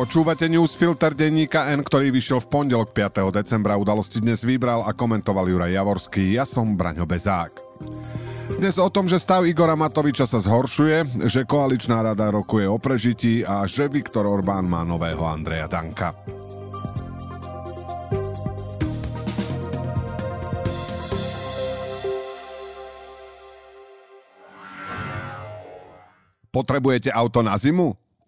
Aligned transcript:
Počúvate 0.00 0.48
newsfilter 0.48 1.12
denníka 1.12 1.68
N, 1.76 1.84
ktorý 1.84 2.08
vyšiel 2.08 2.40
v 2.40 2.48
pondelok 2.48 2.96
5. 2.96 3.20
decembra. 3.36 3.76
Udalosti 3.76 4.24
dnes 4.24 4.40
vybral 4.40 4.80
a 4.80 4.96
komentoval 4.96 5.44
Juraj 5.44 5.76
Javorský. 5.76 6.40
Ja 6.40 6.48
som 6.48 6.72
Braňo 6.72 7.04
Bezák. 7.04 7.60
Dnes 8.56 8.80
o 8.80 8.88
tom, 8.88 9.12
že 9.12 9.20
stav 9.20 9.44
Igora 9.44 9.76
Matoviča 9.76 10.24
sa 10.24 10.40
zhoršuje, 10.40 11.28
že 11.28 11.44
koaličná 11.44 12.00
rada 12.00 12.32
rokuje 12.32 12.64
o 12.64 12.80
prežití 12.80 13.44
a 13.44 13.68
že 13.68 13.92
Viktor 13.92 14.24
Orbán 14.24 14.72
má 14.72 14.88
nového 14.88 15.20
Andreja 15.20 15.68
Danka. 15.68 16.16
Potrebujete 26.48 27.12
auto 27.12 27.44
na 27.44 27.60
zimu? 27.60 27.92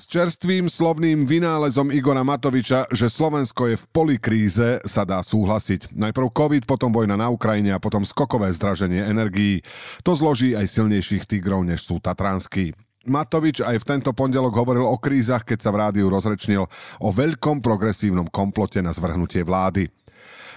S 0.00 0.08
čerstvým 0.08 0.72
slovným 0.72 1.28
vynálezom 1.28 1.92
Igora 1.92 2.24
Matoviča, 2.24 2.88
že 2.88 3.12
Slovensko 3.12 3.68
je 3.68 3.76
v 3.76 3.84
polikríze, 3.92 4.80
sa 4.88 5.04
dá 5.04 5.20
súhlasiť. 5.20 5.92
Najprv 5.92 6.32
COVID, 6.32 6.64
potom 6.64 6.88
vojna 6.88 7.20
na 7.20 7.28
Ukrajine 7.28 7.76
a 7.76 7.82
potom 7.84 8.00
skokové 8.08 8.48
zdraženie 8.48 9.04
energií. 9.04 9.60
To 10.00 10.16
zloží 10.16 10.56
aj 10.56 10.72
silnejších 10.72 11.28
tigrov, 11.28 11.68
než 11.68 11.84
sú 11.84 12.00
Tatranskí. 12.00 12.72
Matovič 13.12 13.60
aj 13.60 13.76
v 13.76 13.88
tento 13.92 14.16
pondelok 14.16 14.56
hovoril 14.56 14.88
o 14.88 14.96
krízach, 14.96 15.44
keď 15.44 15.68
sa 15.68 15.72
v 15.72 15.80
rádiu 15.84 16.08
rozrečnil 16.08 16.64
o 17.00 17.08
veľkom 17.12 17.60
progresívnom 17.60 18.32
komplote 18.32 18.80
na 18.80 18.96
zvrhnutie 18.96 19.44
vlády. 19.44 19.84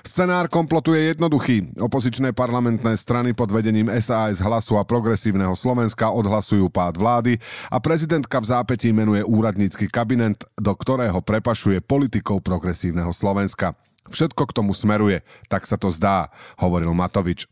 Scenár 0.04 0.52
komplotu 0.52 0.92
je 0.92 1.16
jednoduchý. 1.16 1.80
Opozičné 1.80 2.36
parlamentné 2.36 3.00
strany 3.00 3.32
pod 3.32 3.48
vedením 3.48 3.88
SAS 4.04 4.44
hlasu 4.44 4.76
a 4.76 4.84
progresívneho 4.84 5.56
Slovenska 5.56 6.12
odhlasujú 6.12 6.68
pád 6.68 7.00
vlády 7.00 7.40
a 7.72 7.80
prezidentka 7.80 8.44
v 8.44 8.52
zápätí 8.52 8.92
menuje 8.92 9.24
úradnícky 9.24 9.88
kabinet, 9.88 10.44
do 10.60 10.76
ktorého 10.76 11.24
prepašuje 11.24 11.80
politikov 11.88 12.44
progresívneho 12.44 13.16
Slovenska. 13.16 13.80
Všetko 14.12 14.44
k 14.50 14.56
tomu 14.56 14.76
smeruje, 14.76 15.24
tak 15.48 15.64
sa 15.64 15.80
to 15.80 15.88
zdá, 15.88 16.28
hovoril 16.60 16.92
Matovič. 16.92 17.48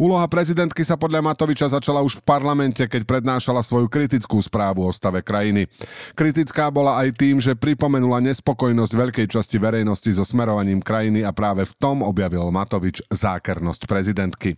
Úloha 0.00 0.24
prezidentky 0.32 0.80
sa 0.80 0.96
podľa 0.96 1.20
Matoviča 1.20 1.68
začala 1.68 2.00
už 2.00 2.20
v 2.20 2.26
parlamente, 2.26 2.80
keď 2.80 3.04
prednášala 3.04 3.60
svoju 3.60 3.86
kritickú 3.92 4.40
správu 4.40 4.88
o 4.88 4.90
stave 4.90 5.20
krajiny. 5.20 5.68
Kritická 6.16 6.72
bola 6.72 7.04
aj 7.04 7.20
tým, 7.20 7.36
že 7.36 7.52
pripomenula 7.52 8.24
nespokojnosť 8.32 8.92
veľkej 8.96 9.26
časti 9.28 9.60
verejnosti 9.60 10.08
so 10.16 10.24
smerovaním 10.24 10.80
krajiny 10.80 11.20
a 11.20 11.36
práve 11.36 11.68
v 11.68 11.76
tom 11.76 12.00
objavil 12.00 12.48
Matovič 12.48 13.04
zákernosť 13.12 13.84
prezidentky. 13.84 14.56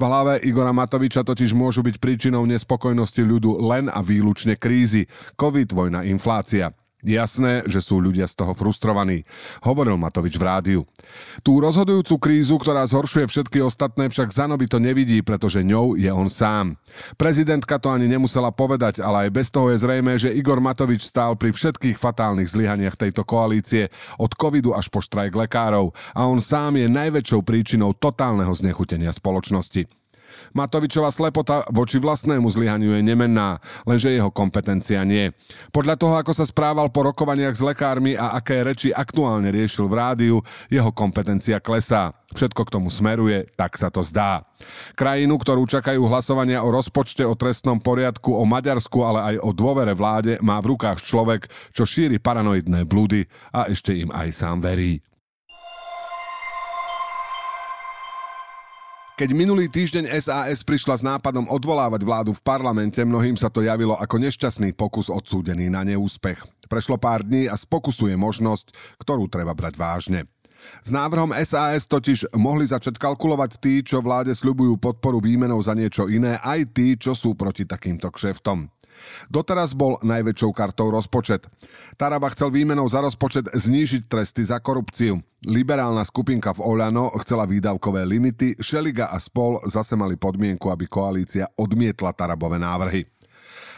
V 0.00 0.02
hlave 0.02 0.40
Igora 0.48 0.72
Matoviča 0.72 1.20
totiž 1.20 1.52
môžu 1.52 1.84
byť 1.84 2.00
príčinou 2.00 2.48
nespokojnosti 2.48 3.20
ľudu 3.20 3.60
len 3.60 3.92
a 3.92 4.00
výlučne 4.00 4.56
krízy, 4.56 5.04
covid, 5.36 5.68
vojna, 5.76 6.08
inflácia. 6.08 6.72
Jasné, 7.00 7.64
že 7.64 7.80
sú 7.80 7.96
ľudia 7.96 8.28
z 8.28 8.36
toho 8.36 8.52
frustrovaní, 8.52 9.24
hovoril 9.64 9.96
Matovič 9.96 10.36
v 10.36 10.44
rádiu. 10.44 10.80
Tú 11.40 11.56
rozhodujúcu 11.56 12.20
krízu, 12.20 12.60
ktorá 12.60 12.84
zhoršuje 12.84 13.24
všetky 13.24 13.64
ostatné, 13.64 14.12
však 14.12 14.28
Zanobi 14.36 14.68
to 14.68 14.76
nevidí, 14.76 15.24
pretože 15.24 15.64
ňou 15.64 15.96
je 15.96 16.12
on 16.12 16.28
sám. 16.28 16.76
Prezidentka 17.16 17.80
to 17.80 17.88
ani 17.88 18.04
nemusela 18.04 18.52
povedať, 18.52 19.00
ale 19.00 19.28
aj 19.28 19.30
bez 19.32 19.48
toho 19.48 19.72
je 19.72 19.80
zrejme, 19.80 20.12
že 20.20 20.34
Igor 20.34 20.60
Matovič 20.60 21.08
stál 21.08 21.40
pri 21.40 21.56
všetkých 21.56 21.96
fatálnych 21.96 22.52
zlyhaniach 22.52 23.00
tejto 23.00 23.24
koalície, 23.24 23.88
od 24.20 24.36
covidu 24.36 24.76
až 24.76 24.92
po 24.92 25.00
štrajk 25.00 25.32
lekárov 25.32 25.96
a 26.12 26.28
on 26.28 26.36
sám 26.36 26.76
je 26.76 26.84
najväčšou 26.84 27.40
príčinou 27.40 27.96
totálneho 27.96 28.52
znechutenia 28.52 29.08
spoločnosti. 29.08 29.99
Matovičová 30.52 31.10
slepota 31.14 31.62
voči 31.70 32.02
vlastnému 32.02 32.46
zlyhaniu 32.50 32.96
je 32.96 33.02
nemenná, 33.02 33.62
lenže 33.86 34.10
jeho 34.10 34.32
kompetencia 34.32 35.02
nie. 35.06 35.30
Podľa 35.70 35.94
toho, 35.96 36.14
ako 36.18 36.32
sa 36.34 36.44
správal 36.44 36.90
po 36.90 37.06
rokovaniach 37.06 37.54
s 37.54 37.62
lekármi 37.62 38.18
a 38.18 38.34
aké 38.34 38.62
reči 38.66 38.90
aktuálne 38.90 39.50
riešil 39.50 39.86
v 39.86 39.94
rádiu, 39.94 40.36
jeho 40.68 40.90
kompetencia 40.90 41.62
klesá. 41.62 42.14
Všetko 42.30 42.62
k 42.62 42.72
tomu 42.78 42.88
smeruje, 42.94 43.50
tak 43.58 43.74
sa 43.74 43.90
to 43.90 44.06
zdá. 44.06 44.46
Krajinu, 44.94 45.34
ktorú 45.34 45.66
čakajú 45.66 46.06
hlasovania 46.06 46.62
o 46.62 46.70
rozpočte, 46.70 47.26
o 47.26 47.34
trestnom 47.34 47.82
poriadku, 47.82 48.30
o 48.30 48.46
Maďarsku, 48.46 48.98
ale 49.02 49.34
aj 49.34 49.36
o 49.42 49.50
dôvere 49.50 49.98
vláde, 49.98 50.38
má 50.38 50.62
v 50.62 50.78
rukách 50.78 51.02
človek, 51.02 51.50
čo 51.74 51.82
šíri 51.82 52.22
paranoidné 52.22 52.86
blúdy 52.86 53.26
a 53.50 53.66
ešte 53.66 53.98
im 53.98 54.14
aj 54.14 54.30
sám 54.30 54.62
verí. 54.62 55.02
Keď 59.20 59.36
minulý 59.36 59.68
týždeň 59.68 60.16
SAS 60.16 60.64
prišla 60.64 60.94
s 60.96 61.04
nápadom 61.04 61.44
odvolávať 61.52 62.08
vládu 62.08 62.32
v 62.32 62.40
parlamente, 62.40 62.96
mnohým 63.04 63.36
sa 63.36 63.52
to 63.52 63.60
javilo 63.60 63.92
ako 64.00 64.16
nešťastný 64.16 64.72
pokus 64.72 65.12
odsúdený 65.12 65.68
na 65.68 65.84
neúspech. 65.84 66.40
Prešlo 66.72 66.96
pár 66.96 67.20
dní 67.20 67.44
a 67.44 67.52
z 67.52 67.68
pokusu 67.68 68.08
je 68.08 68.16
možnosť, 68.16 68.72
ktorú 68.96 69.28
treba 69.28 69.52
brať 69.52 69.76
vážne. 69.76 70.24
S 70.80 70.88
návrhom 70.88 71.36
SAS 71.44 71.84
totiž 71.84 72.32
mohli 72.32 72.64
začať 72.64 72.96
kalkulovať 72.96 73.60
tí, 73.60 73.84
čo 73.84 74.00
vláde 74.00 74.32
sľubujú 74.32 74.80
podporu 74.80 75.20
výmenou 75.20 75.60
za 75.60 75.76
niečo 75.76 76.08
iné, 76.08 76.40
aj 76.40 76.72
tí, 76.72 76.96
čo 76.96 77.12
sú 77.12 77.36
proti 77.36 77.68
takýmto 77.68 78.08
kšeftom. 78.08 78.72
Doteraz 79.28 79.76
bol 79.76 80.00
najväčšou 80.02 80.50
kartou 80.50 80.90
rozpočet. 80.90 81.46
Taraba 82.00 82.32
chcel 82.32 82.50
výmenou 82.50 82.88
za 82.88 83.04
rozpočet 83.04 83.50
znížiť 83.52 84.08
tresty 84.08 84.42
za 84.46 84.58
korupciu. 84.58 85.20
Liberálna 85.44 86.04
skupinka 86.04 86.52
v 86.56 86.64
Oľano 86.64 87.12
chcela 87.24 87.44
výdavkové 87.44 88.04
limity, 88.04 88.56
Šeliga 88.60 89.12
a 89.12 89.16
Spol 89.20 89.60
zase 89.68 89.96
mali 89.96 90.16
podmienku, 90.16 90.68
aby 90.68 90.84
koalícia 90.88 91.48
odmietla 91.56 92.12
Tarabové 92.12 92.60
návrhy. 92.60 93.19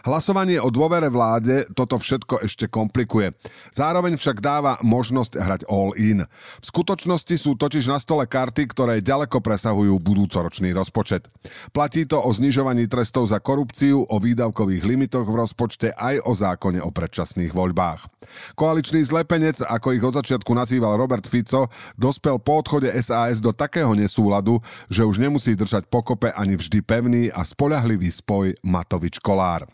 Hlasovanie 0.02 0.58
o 0.58 0.66
dôvere 0.66 1.06
vláde 1.06 1.62
toto 1.78 1.94
všetko 1.94 2.42
ešte 2.42 2.66
komplikuje. 2.66 3.38
Zároveň 3.70 4.18
však 4.18 4.42
dáva 4.42 4.74
možnosť 4.82 5.38
hrať 5.38 5.60
all-in. 5.70 6.26
V 6.58 6.64
skutočnosti 6.66 7.30
sú 7.38 7.54
totiž 7.54 7.86
na 7.86 8.02
stole 8.02 8.26
karty, 8.26 8.66
ktoré 8.66 8.98
ďaleko 8.98 9.38
presahujú 9.38 9.94
budúcoročný 10.02 10.74
rozpočet. 10.74 11.30
Platí 11.70 12.02
to 12.02 12.18
o 12.18 12.30
znižovaní 12.34 12.91
trestov 12.91 13.30
za 13.30 13.38
korupciu, 13.38 14.02
o 14.02 14.16
výdavkových 14.18 14.82
limitoch 14.82 15.30
v 15.30 15.38
rozpočte 15.38 15.94
aj 15.94 16.18
o 16.26 16.34
zákone 16.34 16.82
o 16.82 16.91
predčasných 16.91 17.54
voľbách. 17.54 18.10
Koaličný 18.58 19.06
zlepenec, 19.06 19.62
ako 19.62 19.94
ich 19.94 20.02
od 20.02 20.18
začiatku 20.18 20.50
nazýval 20.50 20.98
Robert 20.98 21.30
Fico, 21.30 21.70
dospel 21.94 22.42
po 22.42 22.58
odchode 22.58 22.91
SAS 22.98 23.38
do 23.38 23.54
takého 23.54 23.94
nesúladu, 23.94 24.58
že 24.91 25.06
už 25.06 25.22
nemusí 25.22 25.54
držať 25.54 25.86
pokope 25.86 26.34
ani 26.34 26.58
vždy 26.58 26.82
pevný 26.82 27.22
a 27.30 27.46
spoľahlivý 27.46 28.10
spoj 28.10 28.58
Matovič-Kolár. 28.66 29.70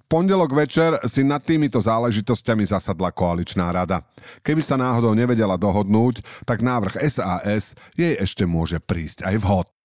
V 0.00 0.02
pondelok 0.08 0.56
večer 0.56 0.96
si 1.04 1.20
nad 1.26 1.44
týmito 1.44 1.76
záležitosťami 1.82 2.64
zasadla 2.64 3.12
koaličná 3.12 3.68
rada. 3.70 4.02
Keby 4.40 4.62
sa 4.64 4.80
náhodou 4.80 5.12
nevedela 5.12 5.60
dohodnúť, 5.60 6.24
tak 6.48 6.64
návrh 6.64 6.98
SAS 7.06 7.76
jej 7.92 8.14
ešte 8.16 8.48
môže 8.48 8.80
prísť 8.80 9.28
aj 9.28 9.36
vhod. 9.42 9.75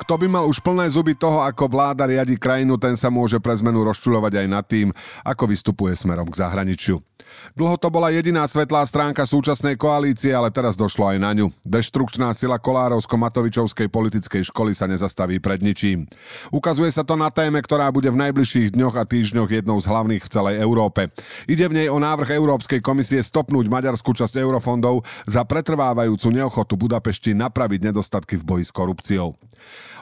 Kto 0.00 0.16
by 0.16 0.26
mal 0.32 0.44
už 0.48 0.64
plné 0.64 0.88
zuby 0.88 1.12
toho, 1.12 1.44
ako 1.44 1.68
vláda 1.68 2.08
riadi 2.08 2.40
krajinu, 2.40 2.80
ten 2.80 2.96
sa 2.96 3.12
môže 3.12 3.36
pre 3.36 3.52
zmenu 3.60 3.84
rozčulovať 3.84 4.32
aj 4.40 4.46
nad 4.48 4.64
tým, 4.64 4.88
ako 5.20 5.44
vystupuje 5.44 5.92
smerom 5.92 6.24
k 6.32 6.40
zahraničiu. 6.40 7.04
Dlho 7.54 7.76
to 7.78 7.92
bola 7.92 8.10
jediná 8.10 8.42
svetlá 8.48 8.82
stránka 8.88 9.22
súčasnej 9.22 9.78
koalície, 9.78 10.32
ale 10.34 10.50
teraz 10.50 10.74
došlo 10.74 11.14
aj 11.14 11.18
na 11.20 11.30
ňu. 11.36 11.52
Deštrukčná 11.62 12.32
sila 12.34 12.58
Kolárovsko-Matovičovskej 12.58 13.86
politickej 13.92 14.50
školy 14.50 14.74
sa 14.74 14.90
nezastaví 14.90 15.38
pred 15.38 15.62
ničím. 15.62 16.08
Ukazuje 16.50 16.90
sa 16.90 17.06
to 17.06 17.14
na 17.14 17.30
téme, 17.30 17.60
ktorá 17.62 17.92
bude 17.92 18.10
v 18.10 18.18
najbližších 18.18 18.74
dňoch 18.74 18.96
a 18.98 19.04
týždňoch 19.06 19.50
jednou 19.52 19.78
z 19.78 19.86
hlavných 19.86 20.24
v 20.26 20.32
celej 20.32 20.56
Európe. 20.58 21.12
Ide 21.46 21.70
v 21.70 21.76
nej 21.84 21.88
o 21.92 21.98
návrh 22.00 22.34
Európskej 22.34 22.80
komisie 22.82 23.20
stopnúť 23.22 23.68
maďarskú 23.68 24.16
časť 24.16 24.40
eurofondov 24.40 25.04
za 25.28 25.44
pretrvávajúcu 25.44 26.28
neochotu 26.34 26.74
Budapešti 26.74 27.36
napraviť 27.36 27.92
nedostatky 27.92 28.40
v 28.40 28.46
boji 28.46 28.64
s 28.66 28.72
korupciou. 28.72 29.36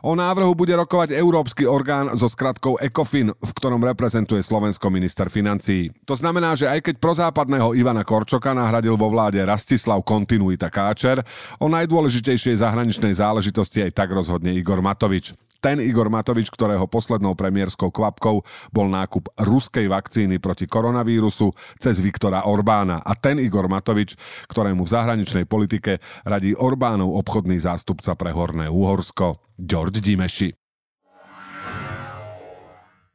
O 0.05 0.15
návrhu 0.15 0.55
bude 0.55 0.75
rokovať 0.77 1.17
Európsky 1.17 1.67
orgán 1.67 2.13
so 2.15 2.31
skratkou 2.31 2.79
ECOFIN, 2.79 3.33
v 3.33 3.51
ktorom 3.57 3.83
reprezentuje 3.83 4.45
Slovensko 4.45 4.93
minister 4.93 5.27
financií. 5.33 5.91
To 6.07 6.15
znamená, 6.15 6.55
že 6.55 6.71
aj 6.71 6.85
keď 6.85 6.95
prozápadného 7.01 7.75
Ivana 7.75 8.07
Korčoka 8.07 8.55
nahradil 8.55 8.95
vo 8.95 9.11
vláde 9.11 9.41
Rastislav 9.43 10.05
Kontinuita 10.05 10.71
Káčer, 10.71 11.25
o 11.59 11.67
najdôležitejšej 11.67 12.61
zahraničnej 12.61 13.17
záležitosti 13.17 13.83
aj 13.89 13.93
tak 13.97 14.13
rozhodne 14.13 14.55
Igor 14.55 14.79
Matovič. 14.85 15.48
Ten 15.59 15.83
Igor 15.83 16.07
Matovič, 16.07 16.55
ktorého 16.55 16.87
poslednou 16.87 17.35
premiérskou 17.35 17.91
kvapkou 17.91 18.47
bol 18.71 18.87
nákup 18.87 19.35
ruskej 19.43 19.91
vakcíny 19.91 20.39
proti 20.39 20.71
koronavírusu 20.71 21.51
cez 21.83 21.99
Viktora 21.99 22.47
Orbána. 22.47 23.03
A 23.03 23.19
ten 23.19 23.43
Igor 23.43 23.67
Matovič, 23.67 24.15
ktorému 24.47 24.87
v 24.87 24.93
zahraničnej 24.95 25.51
politike 25.51 25.99
radí 26.23 26.55
Orbánov 26.55 27.19
obchodný 27.27 27.59
zástupca 27.59 28.15
pre 28.15 28.31
Horné 28.31 28.71
Úhorsko, 28.71 29.43
George 29.59 29.99
Dimeši. 29.99 30.55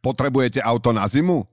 Potrebujete 0.03 0.59
auto 0.59 0.91
na 0.91 1.07
zimu? 1.07 1.52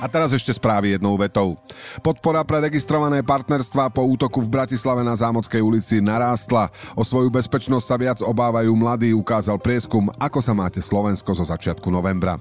A 0.00 0.08
teraz 0.08 0.32
ešte 0.32 0.56
správy 0.56 0.96
jednou 0.96 1.12
vetou. 1.20 1.60
Podpora 2.00 2.40
pre 2.40 2.56
registrované 2.64 3.20
partnerstva 3.20 3.92
po 3.92 4.00
útoku 4.08 4.40
v 4.40 4.48
Bratislave 4.48 5.04
na 5.04 5.12
Zámodskej 5.12 5.60
ulici 5.60 6.00
narástla. 6.00 6.72
O 6.96 7.04
svoju 7.04 7.28
bezpečnosť 7.28 7.84
sa 7.84 7.96
viac 8.00 8.18
obávajú 8.24 8.72
mladí, 8.72 9.12
ukázal 9.12 9.60
prieskum, 9.60 10.08
ako 10.16 10.40
sa 10.40 10.56
máte 10.56 10.80
Slovensko 10.80 11.36
zo 11.36 11.44
začiatku 11.44 11.92
novembra. 11.92 12.40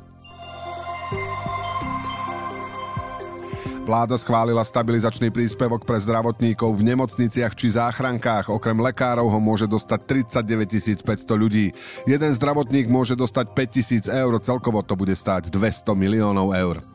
Vláda 3.89 4.21
schválila 4.21 4.61
stabilizačný 4.61 5.33
príspevok 5.33 5.81
pre 5.81 5.97
zdravotníkov 5.97 6.77
v 6.77 6.93
nemocniciach 6.93 7.57
či 7.57 7.73
záchrankách. 7.73 8.53
Okrem 8.53 8.77
lekárov 8.77 9.25
ho 9.25 9.39
môže 9.41 9.65
dostať 9.65 10.29
39 10.45 11.01
500 11.01 11.25
ľudí. 11.33 11.73
Jeden 12.05 12.31
zdravotník 12.37 12.85
môže 12.85 13.17
dostať 13.17 13.49
5 13.57 14.13
000 14.13 14.21
eur, 14.21 14.33
celkovo 14.45 14.85
to 14.85 14.93
bude 14.93 15.17
stáť 15.17 15.49
200 15.49 15.89
miliónov 15.97 16.53
eur. 16.53 16.85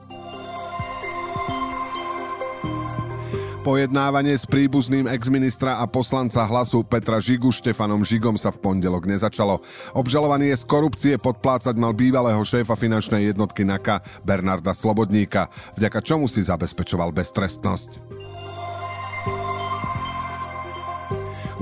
Pojednávanie 3.64 4.36
s 4.36 4.44
príbuzným 4.44 5.08
exministra 5.08 5.80
a 5.80 5.88
poslanca 5.88 6.44
hlasu 6.44 6.84
Petra 6.84 7.16
Žigu 7.16 7.48
Štefanom 7.48 8.04
Žigom 8.04 8.36
sa 8.36 8.52
v 8.52 8.60
pondelok 8.60 9.08
nezačalo. 9.08 9.64
Obžalovaný 9.96 10.52
je 10.52 10.60
z 10.60 10.64
korupcie 10.68 11.14
podplácať 11.16 11.72
mal 11.80 11.96
bývalého 11.96 12.44
šéfa 12.44 12.76
finančnej 12.76 13.32
jednotky 13.32 13.64
NAKA 13.64 14.04
Bernarda 14.20 14.76
Slobodníka, 14.76 15.48
vďaka 15.80 16.04
čomu 16.04 16.28
si 16.28 16.44
zabezpečoval 16.44 17.08
beztrestnosť. 17.16 18.04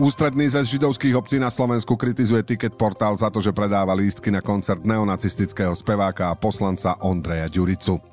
Ústredný 0.03 0.51
zväz 0.51 0.75
židovských 0.75 1.15
obcí 1.15 1.39
na 1.39 1.55
Slovensku 1.55 1.95
kritizuje 1.95 2.43
Ticket 2.43 2.75
Portál 2.75 3.15
za 3.15 3.31
to, 3.31 3.39
že 3.39 3.55
predáva 3.55 3.95
lístky 3.95 4.35
na 4.35 4.43
koncert 4.43 4.83
neonacistického 4.83 5.79
speváka 5.79 6.35
a 6.35 6.35
poslanca 6.35 6.99
Ondreja 7.07 7.47
Ďuricu. 7.47 8.12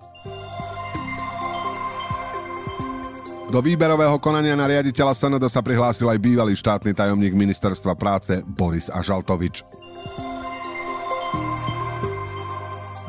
Do 3.50 3.66
výberového 3.66 4.22
konania 4.22 4.54
na 4.54 4.69
riaditeľa 4.69 5.18
SND 5.18 5.42
sa 5.50 5.66
prihlásil 5.66 6.06
aj 6.06 6.22
bývalý 6.22 6.54
štátny 6.54 6.94
tajomník 6.94 7.34
ministerstva 7.34 7.98
práce 7.98 8.46
Boris 8.46 8.94
Ažaltovič. 8.94 9.66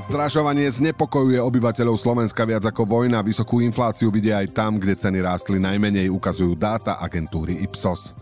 Zdražovanie 0.01 0.65
znepokojuje 0.73 1.37
obyvateľov 1.45 2.01
Slovenska 2.01 2.49
viac 2.49 2.65
ako 2.65 2.89
vojna. 2.89 3.21
Vysokú 3.21 3.61
infláciu 3.61 4.09
vidia 4.09 4.41
aj 4.41 4.57
tam, 4.57 4.81
kde 4.81 4.97
ceny 4.97 5.21
rástli 5.21 5.61
najmenej, 5.61 6.09
ukazujú 6.09 6.57
dáta 6.57 6.97
agentúry 6.97 7.61
Ipsos. 7.61 8.17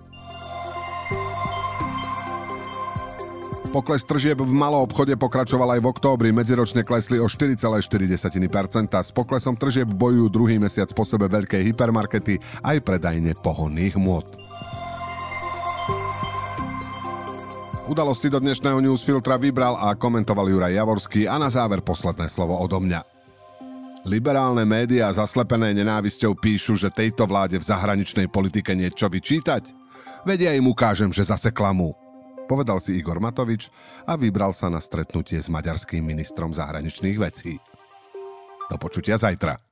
Pokles 3.68 4.00
tržieb 4.00 4.40
v 4.40 4.48
malom 4.48 4.88
obchode 4.88 5.12
pokračoval 5.12 5.76
aj 5.76 5.80
v 5.84 5.90
októbri. 5.92 6.28
Medziročne 6.32 6.88
klesli 6.88 7.20
o 7.20 7.28
4,4%. 7.28 7.84
S 8.96 9.12
poklesom 9.12 9.60
tržieb 9.60 9.92
bojujú 9.92 10.26
druhý 10.32 10.56
mesiac 10.56 10.88
po 10.96 11.04
sebe 11.04 11.28
veľké 11.28 11.60
hypermarkety 11.68 12.40
aj 12.64 12.80
predajne 12.80 13.36
pohonných 13.36 14.00
môd. 14.00 14.24
Udalosti 17.92 18.32
do 18.32 18.40
dnešného 18.40 18.80
newsfiltra 18.80 19.36
vybral 19.36 19.76
a 19.76 19.92
komentoval 19.92 20.48
Juraj 20.48 20.72
Javorský 20.72 21.28
a 21.28 21.36
na 21.36 21.52
záver 21.52 21.84
posledné 21.84 22.24
slovo 22.32 22.56
odo 22.56 22.80
mňa. 22.80 23.04
Liberálne 24.08 24.64
médiá 24.64 25.12
zaslepené 25.12 25.76
nenávisťou 25.76 26.32
píšu, 26.40 26.72
že 26.80 26.88
tejto 26.88 27.28
vláde 27.28 27.60
v 27.60 27.68
zahraničnej 27.68 28.32
politike 28.32 28.72
niečo 28.72 29.12
vyčítať? 29.12 29.76
Vedia 30.24 30.56
im 30.56 30.72
ukážem, 30.72 31.12
že 31.12 31.28
zase 31.28 31.52
klamú 31.52 32.07
povedal 32.48 32.80
si 32.80 32.96
Igor 32.96 33.20
Matovič 33.20 33.68
a 34.08 34.16
vybral 34.16 34.56
sa 34.56 34.72
na 34.72 34.80
stretnutie 34.80 35.36
s 35.36 35.52
maďarským 35.52 36.00
ministrom 36.00 36.56
zahraničných 36.56 37.20
vecí. 37.20 37.60
Do 38.72 38.80
počutia 38.80 39.20
zajtra. 39.20 39.67